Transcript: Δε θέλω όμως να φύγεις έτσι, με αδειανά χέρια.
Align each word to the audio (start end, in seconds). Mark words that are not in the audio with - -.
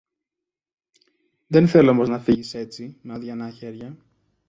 Δε 1.47 1.67
θέλω 1.67 1.89
όμως 1.89 2.09
να 2.09 2.19
φύγεις 2.19 2.53
έτσι, 2.53 2.97
με 3.01 3.13
αδειανά 3.13 3.49
χέρια. 3.49 3.97